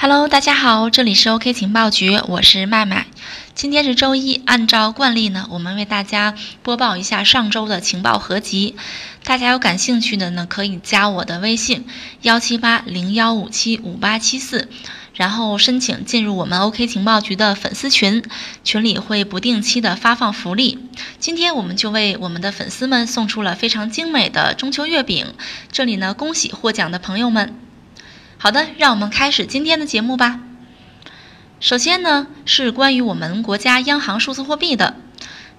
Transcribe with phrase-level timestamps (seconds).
[0.00, 3.08] Hello，大家好，这里是 OK 情报局，我是麦麦。
[3.56, 8.76] 今天是周一，按照惯例呢，我们为大家播报一下上周的情报合集。
[9.24, 11.84] 大家有感兴趣的呢，可以加我的微信
[12.22, 14.68] 幺七八零幺五七五八七四，
[15.14, 18.22] 然后申请进入我们 OK 情报局的粉丝群，
[18.62, 20.78] 群里会不定期的发放福利。
[21.18, 25.34] 今天我们就为我们的粉丝们送出了非常精美的中秋月饼，
[25.72, 27.67] 这里呢，恭喜获奖的朋友们。
[28.40, 30.38] 好的，让我们开始今天的节目吧。
[31.58, 34.94] 首先呢，是关于我们国家央行数字货币的。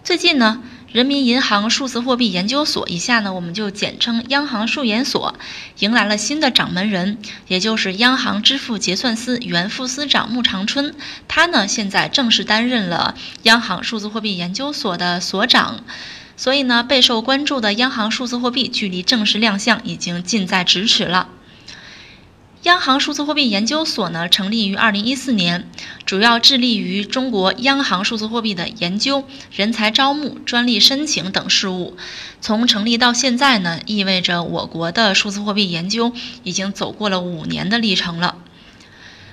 [0.01, 5.35] 最近呢，人民银行数字货币研究所（以下呢我们就简称央行数研所）
[5.79, 7.17] 迎来了新的掌门人，
[7.49, 10.95] 也就是央行支付结算司原副司长穆长春。
[11.27, 15.83] 他呢，现在正式担任了央行数字货币研究所的所长。
[16.37, 21.27] 所以呢，备受关注的央行数字货币距离正式亮相已经近在咫尺了。
[22.63, 25.69] 央行数字货币研究所呢，成立于二零一四年，
[26.05, 31.95] 主要致力于中国央行数字货币的研究、人才招募、专利申请等事务。
[32.41, 36.11] 从成立到现在呢，意味着我国的数字货币研究
[36.43, 38.35] 已经走过了五年的历程了。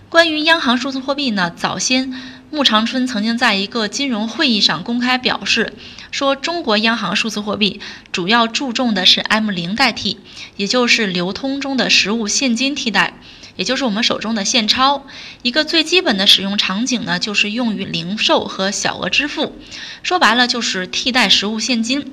[0.08, 2.14] 关于央行数字货币呢，早先
[2.52, 5.74] 穆长春曾经在一个金融会议上公开表示，
[6.16, 7.78] 说中国央行数字货币
[8.10, 10.16] 主要注重的是 M 零代替，
[10.56, 13.20] 也就是流通中的实物现金替代，
[13.56, 15.06] 也就是我们手中的现钞。
[15.42, 19.54] 一个最基本的使用场景呢，就是用于零售和小额支付，
[20.02, 22.10] 说白了就是替代实物现金。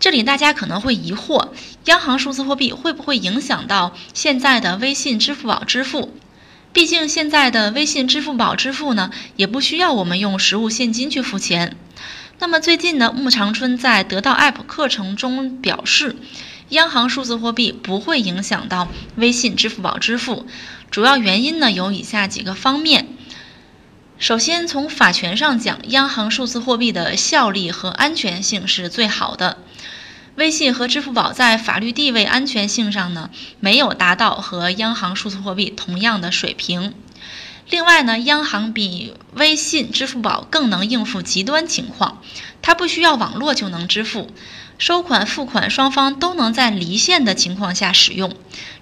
[0.00, 1.50] 这里大家可能会疑惑，
[1.84, 6.14] 央行数字货币会不会影响到现在的微信、支付宝支付？
[6.72, 11.76] 毕竟现在的微信、支付宝支付呢，也不需要我们用实物现金去付钱。
[12.38, 16.16] 那么最近呢，穆长春在得到 App 课程中表示，
[16.68, 20.46] 央行数字货币不会影响到微信、支付宝支付。
[20.90, 23.08] 主要原因呢有以下几个方面。
[24.18, 29.58] 首先，从法权上讲，央行数字货币的效力和安全性是最好的。
[30.36, 36.92] 微信和支付宝在法律地位、安全性上呢，没有达到和央行数字货币同样的水平。
[37.68, 42.22] 另外呢，央行比微信、支付宝更能应付极端情况，
[42.62, 44.30] 它不需要网络就能支付，
[44.78, 48.32] 收款、付款双方都能在离线的情况下使用，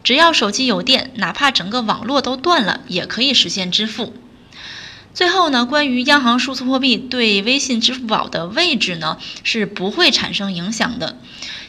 [0.03, 4.13] 只要手机有电，哪怕整个网络都断了，也可以实现支付。
[5.15, 11.17] 最后呢，关于央行数字货币对微信、支付宝的位置呢，是不会产生影响的，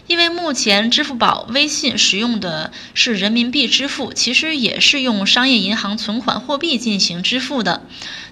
[0.08, 7.82] 因为目前支付宝、微信使用的是人民币支付，其实也是用商业银行存款货币进行支付的。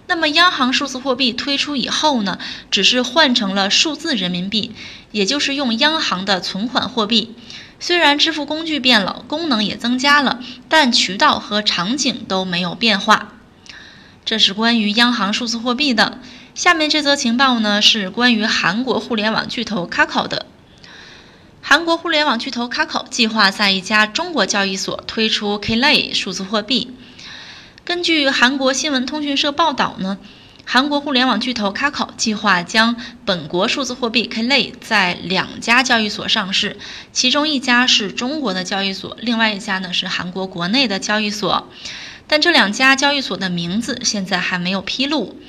[0.05, 2.37] 那么央行数字货币推出以后呢，
[2.69, 4.71] 只是换成了数字人民币，
[5.11, 7.35] 也就是用央行的存款货币。
[7.79, 10.39] 虽然支付工具变了，功能也增加了，
[10.69, 13.33] 但渠道和场景都没有变化。
[14.23, 16.19] 这是关于央行数字货币的。
[16.53, 20.45] 下面这则情报呢，是关于韩国互联网巨头 KAKO 的。
[21.65, 26.91] 韩国互联网巨头 Kakao 计划在一家中国交易所推出 Klay 数字货币。
[27.85, 30.17] 根据韩国新闻通讯社报道呢，
[30.65, 36.77] 韩国互联网巨头 Kakao 计划将本国数字货币 Klay 在两家交易所上市，
[37.13, 41.69] 其中一家是中国的交易所，另外一家呢是韩国国内的交易所。
[42.27, 45.39] 但这两家交易所的名字现在还没有披露。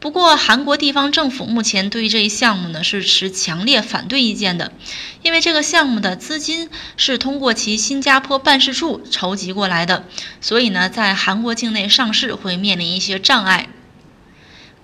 [0.00, 4.70] 不过，韩国地方政府目前对于这一项目呢是持强烈反对意见的，
[5.22, 10.04] 因为这个项目的资金是通过其新加坡办事处筹集过来的，
[10.40, 13.68] 所以呢，在韩国境内上市会面临一些障碍。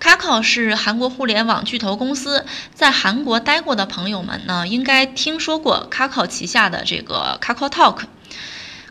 [0.01, 2.45] Kakao 是韩国互联网巨头公司，
[2.75, 7.99] 在韩国待过的朋友们呢，应该听说过 Kakao 旗下的这个 Kakao Talk。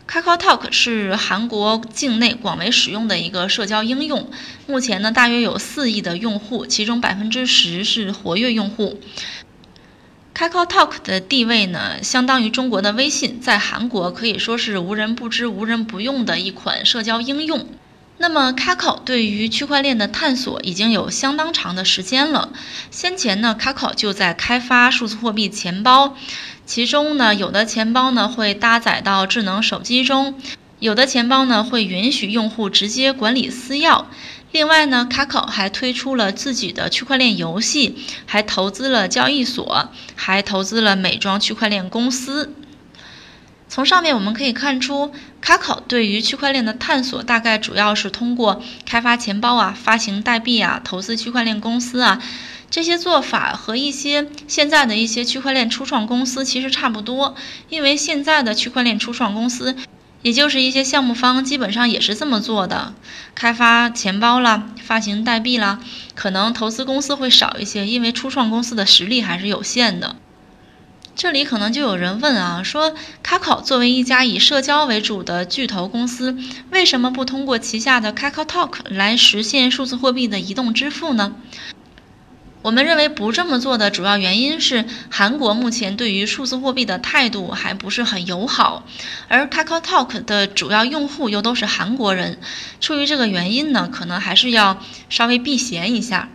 [0.06, 4.30] Kakao Talk 是韩国境内广为使用的一个社交应用，
[4.66, 9.00] 目前呢大约有四亿的用户，其中百分之十是活跃用户。
[10.34, 17.66] Kakao Talk 的地位呢，相当于中国的微信，在韩国可以说是无人不知、无人不用的一款社交应用。
[18.16, 22.50] 那么 KAKO 对于区块链的探索已经有相当长的时间了。
[22.90, 26.16] 先前呢 KAKO 就在开发数字货币钱包，
[26.64, 30.40] 其中呢，有的钱包呢会搭载到智能手机中，
[30.78, 34.04] 有的钱包呢会允许用户直接管理私钥。
[34.52, 42.54] 另外呢，KAKO 还推出了自己的区块链游戏，还投资了交易所，还投资了美妆区块链公司。
[43.74, 45.12] 从上面我们可以看出
[45.42, 52.22] ，Kakao 对于区块链的探索大概主要是通过开发钱包啊、发行代币啊、投资区块链公司啊，
[52.70, 57.34] 这些做法和一些现在的一些区块链初创公司其实差不多。
[57.68, 59.74] 因为现在的区块链初创公司
[60.22, 62.94] 也就是一些项目方基本上也是这么做的，
[63.34, 65.80] 开发钱包啦，发行代币啦，
[66.14, 70.14] 可能投资公司会少一些，因为初创公司的实力还是有限的。
[71.16, 76.36] 这里可能就有人问啊，说 KAKO 作为一家以社交为主的巨头公司，
[76.70, 81.36] 为什么不通过旗下的 k a k o Talk 来实现数字货币的移动支付呢？
[82.62, 88.84] 我们认为不这么做的主要原因是，韩国目前对于数字货币的态度还不是很友好，
[89.28, 92.40] 而 k a k o Talk 的主要用户又都是韩国人，
[92.80, 96.28] 出于这个原因呢，可能还是要稍微避嫌一下。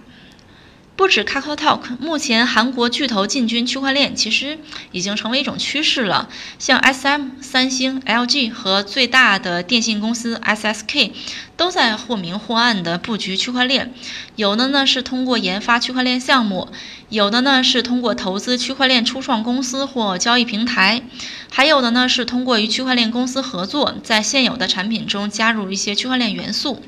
[0.99, 4.59] 不止 KakaoTalk，目前韩国巨头进军区块链，其实
[4.91, 6.27] 已经成为一种趋势了。
[6.57, 11.13] 像 SM、三星、LG 和最大的电信公司 SSK，
[11.55, 13.93] 都在或明或暗的布局区块链。
[14.35, 16.67] 有的呢是通过研发区块链项目，
[17.07, 21.01] 有的呢是通过投资区块链初创公司或交易平台，
[21.49, 26.83] 还有的呢是通过与区块链公司合作，在现有的产品中加入一些区块链元素。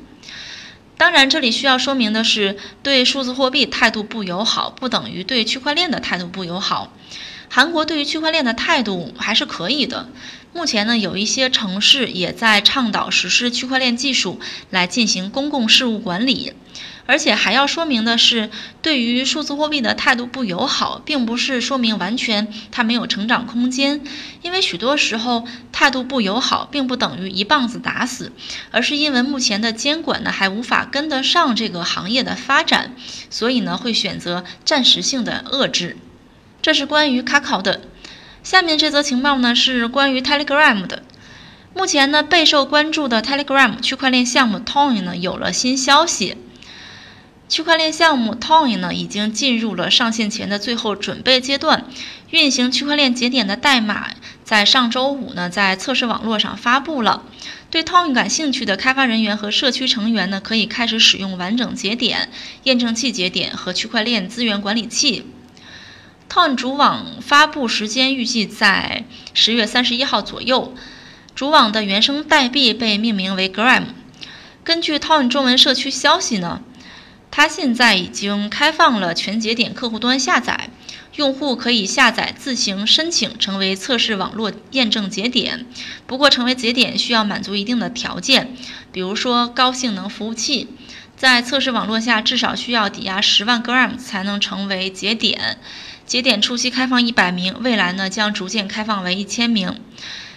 [1.02, 6.92] 当然，这里需要说明的是，对数字货币态度不友好，不等于对区块链的态度不友好。
[7.48, 10.08] 韩国对于区块链的态度还是可以的。
[10.52, 14.38] 目前呢，有一些城市也在倡导实施区块链技术
[14.70, 16.52] 来进行公共事务管理。
[17.06, 18.50] 而且还要说明的是，
[18.80, 24.02] 对于数字货币的态度不友好，并不是说明完全它没有成长空间。
[24.42, 28.32] 因为许多时候态度不友好，并不等于一棒子打死，
[28.70, 32.94] 而是因为目前的监管呢还无法跟得上这个行业的发展，
[33.30, 35.96] 所以呢会选择暂时性的遏制。
[36.62, 37.80] 这是关于卡考的。
[38.44, 41.02] 下面这则情报呢是关于 Telegram 的。
[41.74, 46.36] 目前呢备受关注的 Telegram 区块链项目 Toin 呢有了新消息。
[47.52, 51.84] 区块链项目 Toin 呢，已经进入了上线前的最后准备阶段。
[52.30, 54.08] 运行区块链节点的代码
[54.42, 57.24] 在上周五呢，在测试网络上发布了。
[57.68, 62.30] 对 Toin 感兴趣的开发人员和社区成员呢，可以开始使用完整节点、
[62.62, 65.26] 验证器节点和区块链资源管理器。
[66.30, 70.74] Toin 主网发布时间预计在十月三十一号左右。
[71.34, 73.88] 主网的原生代币被命名为 Gram。
[74.64, 76.62] 根据 Toin 中文社区消息呢。
[77.32, 80.68] 它现在已经开放了全节点客户端下载，
[81.16, 85.64] 用户可以下载自行申请成为测试网络验证节点。
[86.06, 88.54] 不过，成为节点需要满足一定的条件，
[88.92, 90.68] 比如说高性能服务器，
[91.16, 95.56] 在测试网络下至少需要抵押十万 gram 才能成为节点。
[96.04, 99.80] 节点初期开放一百名，未来呢将逐渐开放为一千名。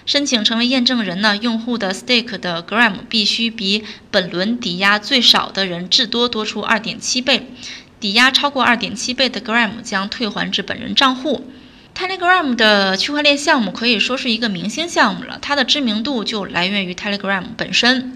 [0.06, 7.52] 申请成为验证人呢，用户的 stake 的 gram 必须比本轮抵押最少的人至多多出二点七倍，
[8.00, 11.50] 抵押超过二点七倍的 gram 将退还至本人账户。
[11.98, 18.14] Telegram 的区块链项目可以说是一个明星项目了，它的知名度就来源于 Telegram 本身。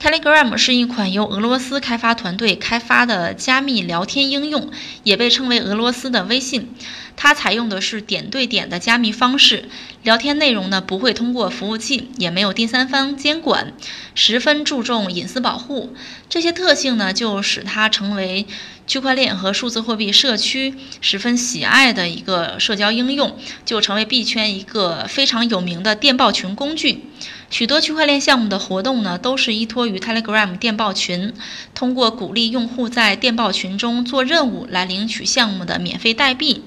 [0.00, 4.68] Telegram 是一款由俄罗斯开发团队开发的加密聊天应用，
[5.04, 6.74] 也被称为俄罗斯的微信。
[7.16, 9.68] 它采用的是点对点的加密方式，
[10.02, 13.72] 聊天内容呢不会通过服务器，也没有第三方监管，
[14.14, 15.94] 十分注重隐私保护。
[16.28, 18.46] 这些特性呢就使它成为
[18.86, 27.04] 区块链和数字货币社区十分喜爱的一个社交应用，就成为币圈一个非常有名的电报群工具。
[27.50, 31.34] 许多区块链项目的活动呢，都是依托于 Telegram 电报群，
[31.74, 36.62] 通过鼓励用户在电报群中做任务来领取项目的免费代币。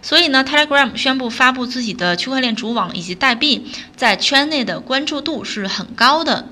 [0.00, 6.48] 所以呢，Telegram 宣布发布自己的区块链主网以及代币，在圈内的关注度是很高的。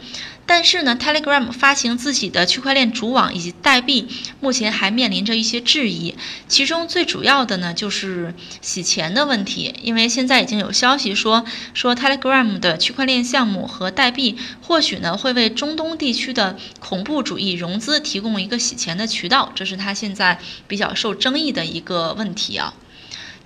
[0.49, 4.07] 但是呢，Telegram 发行自己的区块链主网以及代币，
[4.39, 6.15] 目前还面临着一些质疑。
[6.47, 9.75] 其中最主要的呢，就是洗钱的问题。
[9.83, 20.39] 因为现在已经有消息说，说 Telegram 的区块链项目和代币，或许呢会为中东地区的恐怖主义融资提供一个洗钱的渠道，这是它现在
[20.69, 22.73] 比较受争议的一个问题啊。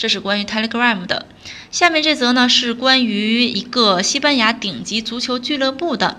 [0.00, 1.26] 这是关于 Telegram 的。
[1.71, 6.16] 下面这则呢，是关于一个西班牙顶级足球俱乐部的。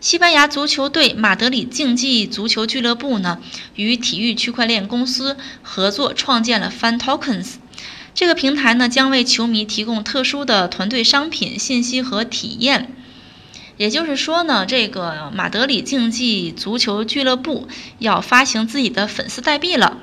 [0.00, 3.40] 西班牙足球队马德里竞技足球俱乐部呢，
[3.74, 7.56] 与体育区块链公司合作创建了 Fan Tokens。
[8.14, 12.90] 这个平台呢，将为球迷提供特殊的团队商品信息和体验。
[13.76, 17.68] 也就是说呢，这个马德里竞技足球俱乐部
[17.98, 19.98] 要发行自己的粉丝代币了。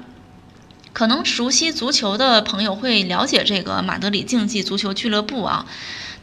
[0.94, 5.66] 可能熟悉足球的朋友会了解这个马德里竞技足球俱乐部啊。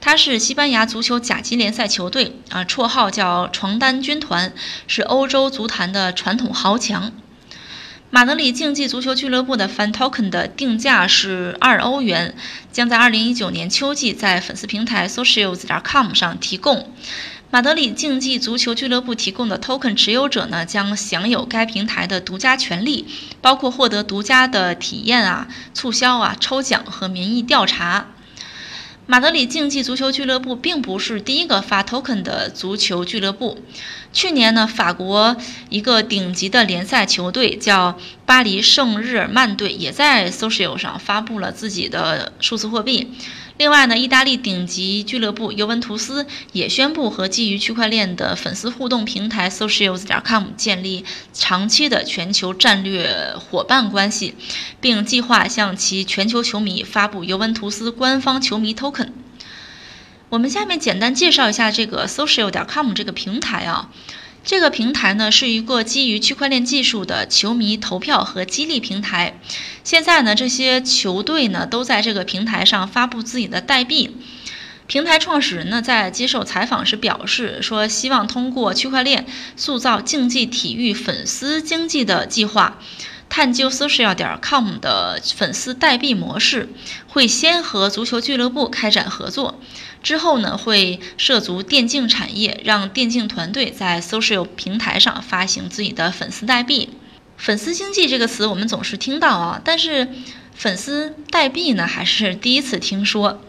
[0.01, 4.53] 它是西班牙足球甲级联赛球队啊，绰号叫“床单军团”，
[4.87, 7.11] 是欧洲足坛的传统豪强。
[8.11, 12.35] 马德里竞技足球俱乐部的 Fan Token 的定价是二欧元，
[12.73, 16.91] 将在二零一九年秋季在粉丝平台 Socials.com 上提供。
[17.51, 23.07] 马德里竞技足球俱乐部提供的 token 持有者呢，将享有该平台的独家权利，
[23.41, 28.09] 包括获得独家的体验啊、促销啊、抽奖和民意调查。
[29.07, 33.59] 马德里竞技足球俱乐部并不是第一个发 token 的足球俱乐部。
[34.13, 35.35] 去年呢，法国
[35.71, 43.15] 一个顶级的联赛球队叫巴黎圣日耳曼队，也在 social 上发布了自己的数字货币。
[43.59, 54.37] 另外呢，意大利顶级俱乐部尤文图斯也宣布和基于区块链的粉丝互动平台 Socials.com 建立长期的全球战略伙伴关系，
[54.81, 59.09] 并计划向其全球球迷发布尤文图斯官方球迷 Token。
[60.29, 63.91] 我们下面简单介绍一下这个 social 点 com 这个平台啊。
[64.49, 69.39] 这个平台呢是一个基于区块链技术的球迷投票和激励平台。
[69.85, 74.17] 现在呢，这些球队呢都在这个平台上发布自己的代币。
[74.87, 82.79] 平台创始人呢在接受采访时表示说，希望通过区块链塑造竞技体育粉丝经济的计划。
[83.29, 86.69] 探究 social 点 com 的粉丝代币模式，
[87.07, 89.61] 会先和足球俱乐部开展合作，
[90.03, 96.91] 之后呢会涉足电竞产业，让电竞团队在 social 平台上发行自己的粉丝代币。
[97.37, 100.09] 粉丝经济这个词我们总是听到啊，但是
[100.55, 103.41] 粉丝代币呢还是第一次听说。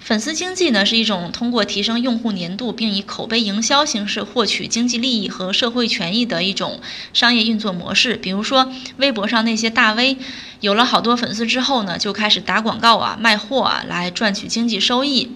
[0.00, 6.80] 粉丝经济呢是一种通过提升用户粘度，并以口碑营销形式获取经济利益和社会权益的一种
[7.12, 8.16] 商业运作模式。
[8.16, 10.16] 比如说，微博上那些大 V，
[10.60, 15.30] 有了好多粉丝之后呢，就开始打广告啊、卖货啊，来赚取经济收益。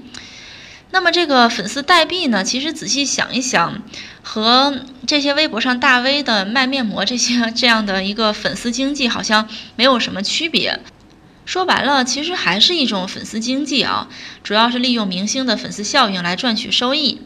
[0.91, 3.83] 那么这个粉丝代币呢，其实仔细想一想，
[4.23, 10.81] 和这些微博上大 V 的卖面膜这些这样的一个粉丝经济好像没有什么区别。
[11.45, 14.09] 说白了，其实还是一种粉丝经济啊，
[14.45, 17.21] 主要是利用明星的粉丝效应来赚取收益。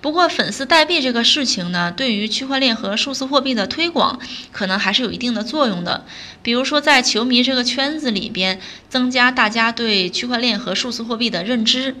[0.00, 4.18] 不过，粉丝代币这个事情呢，对于区块链和数字货币的推广，
[4.50, 6.04] 可能还是有一定的作用的。
[6.42, 11.94] 比如说，在球迷这个圈子里边，增加大家对区块链和数字货币的认知。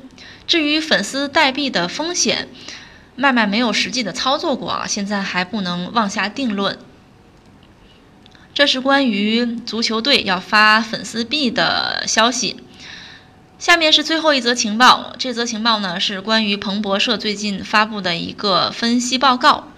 [0.46, 2.48] 至于粉丝代币的风险，
[3.14, 6.78] 麦麦没有实际的操作过啊，现在还不能妄下定论。
[8.52, 12.56] 这是关于足球队要发粉丝币的消息。
[13.58, 19.68] 下面是最后一则情报，这则情报呢是关于彭博社最近发布的一个分析报告。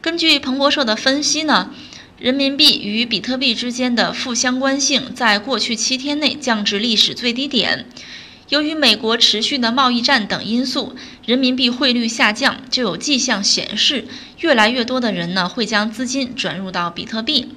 [0.00, 1.70] 根据彭博社的分析呢，
[2.18, 7.86] 人民币与比特币之间的负相关性在过去七天内降至历史最低点。
[8.48, 14.06] 由于美国持续的贸易战等因素，人民币汇率下降，就有迹象显示，
[14.40, 17.48] 越来越多的人呢会将资金转入到比特币。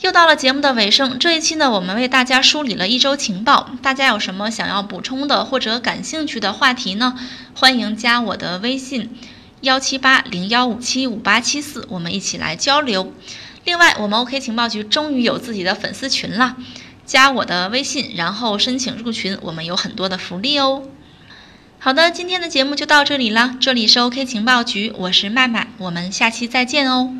[0.00, 3.70] 又到了节目的尾声，这一期呢，我们为大家梳理了一周情报。
[3.82, 7.14] 大家有什么想要补充的或者感兴趣的话题呢？
[7.54, 9.10] 欢迎加我的微信
[9.60, 13.12] 幺七八零幺五七五八七四，我们一起来交流。
[13.64, 16.56] 另外，我们 OK 情报局终于有自己的粉丝群了，
[17.06, 20.82] 加我的微信，然后申请入群，我们有很多的福利哦。
[21.78, 27.14] 好的，今天的节目就到这里了，这里是 OK 情报局，我是麦麦，我们下期再见哦。